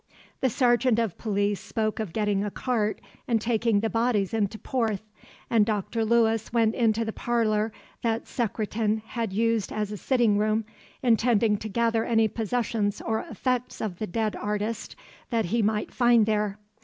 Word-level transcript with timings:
The 0.39 0.49
sergeant 0.49 0.97
of 0.97 1.19
police 1.19 1.59
spoke 1.59 1.99
of 1.99 2.11
getting 2.11 2.43
a 2.43 2.49
cart 2.49 2.99
and 3.27 3.39
taking 3.39 3.81
the 3.81 3.89
bodies 3.91 4.33
into 4.33 4.57
Porth, 4.57 5.03
and 5.47 5.63
Dr. 5.63 6.03
Lewis 6.03 6.51
went 6.51 6.73
into 6.73 7.05
the 7.05 7.13
parlor 7.13 7.71
that 8.01 8.25
Secretan 8.25 9.03
had 9.05 9.31
used 9.31 9.71
as 9.71 9.91
a 9.91 9.97
sitting 9.97 10.39
room, 10.39 10.65
intending 11.03 11.55
to 11.57 11.69
gather 11.69 12.03
any 12.03 12.27
possessions 12.27 12.99
or 12.99 13.19
effects 13.29 13.79
of 13.79 13.99
the 13.99 14.07
dead 14.07 14.35
artist 14.35 14.95
that 15.29 15.45
he 15.45 15.61
might 15.61 15.93
find 15.93 16.25
there. 16.25 16.57